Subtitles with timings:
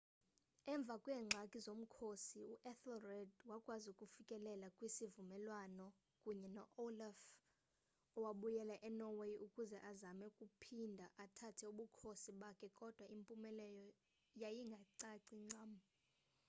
[0.73, 5.85] emva kweengxaki zomkhosi u-ethelred wakwazi ukufikelela kwisivumelwano
[6.21, 7.17] kunye no-olaf
[8.17, 13.85] owabuyela enorway ukuze azame ukuphinde athathe ubukhosi bakhe kodwa impumelelo
[14.41, 15.71] yayingacaci ncam